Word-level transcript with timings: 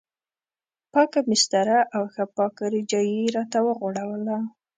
پاکه 0.93 1.19
بستره 1.27 1.79
او 1.95 2.03
ښه 2.13 2.23
پاکه 2.35 2.65
رجایي 2.75 3.15
یې 3.21 3.27
راته 3.37 3.57
وغوړوله. 3.65 4.37